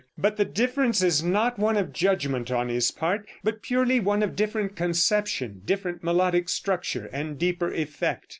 But 0.17 0.35
the 0.35 0.45
difference 0.45 1.03
is 1.03 1.23
not 1.23 1.59
one 1.59 1.77
of 1.77 1.93
judgment 1.93 2.49
on 2.49 2.69
his 2.69 2.89
part, 2.89 3.27
but 3.43 3.61
purely 3.61 3.99
one 3.99 4.23
of 4.23 4.35
different 4.35 4.75
conception, 4.75 5.61
different 5.63 6.03
melodic 6.03 6.49
structure 6.49 7.07
and 7.13 7.37
deeper 7.37 7.71
effect. 7.71 8.25